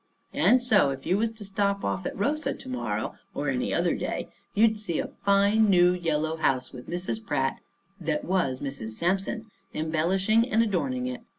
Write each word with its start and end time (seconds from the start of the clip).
And 0.33 0.63
so 0.63 0.89
if 0.89 1.05
you 1.05 1.15
was 1.19 1.29
to 1.33 1.45
stop 1.45 1.85
off 1.85 2.07
at 2.07 2.17
Rosa 2.17 2.55
to 2.55 2.67
morrow, 2.67 3.17
or 3.35 3.49
any 3.49 3.71
other 3.71 3.93
day, 3.93 4.29
you'd 4.55 4.79
see 4.79 4.97
a 4.97 5.09
fine 5.23 5.69
new 5.69 5.91
yellow 5.93 6.37
house 6.37 6.73
with 6.73 6.89
Mrs. 6.89 7.23
Pratt, 7.23 7.59
that 7.99 8.25
was 8.25 8.61
Mrs. 8.61 8.93
Sampson, 8.93 9.51
embellishing 9.75 10.49
and 10.49 10.63
adorning 10.63 11.05
it. 11.05 11.21